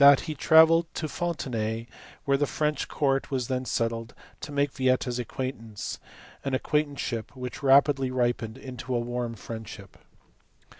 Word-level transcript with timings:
he 0.23 0.33
travelled 0.33 0.91
to 0.95 1.07
Fontenay, 1.07 1.85
where 2.25 2.35
the 2.35 2.47
French 2.47 2.87
court 2.87 3.29
was 3.29 3.49
then 3.49 3.65
settled, 3.65 4.15
to 4.39 4.51
make 4.51 4.71
Yieta 4.79 5.09
s 5.09 5.19
acquaintance 5.19 5.99
an 6.43 6.55
acquaintanceship 6.55 7.35
which 7.37 7.61
rapidly 7.61 8.09
ripened 8.09 8.57
into 8.57 8.93
warm 8.93 9.35
friendship. 9.35 9.97